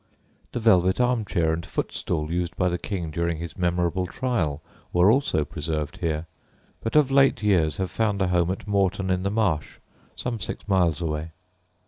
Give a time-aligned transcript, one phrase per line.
[0.53, 5.45] The velvet armchair and footstool used by the King during his memorable trial were also
[5.45, 6.25] preserved here,
[6.81, 9.77] but of late years have found a home at Moreton in the Marsh,
[10.15, 11.33] some six miles away.